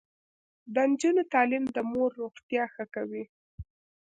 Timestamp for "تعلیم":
1.33-1.63